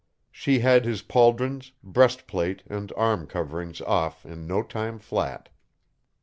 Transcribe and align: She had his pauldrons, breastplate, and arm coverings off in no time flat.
She 0.31 0.61
had 0.61 0.83
his 0.83 1.03
pauldrons, 1.03 1.73
breastplate, 1.83 2.63
and 2.65 2.91
arm 2.97 3.27
coverings 3.27 3.81
off 3.81 4.25
in 4.25 4.47
no 4.47 4.63
time 4.63 4.97
flat. 4.97 5.47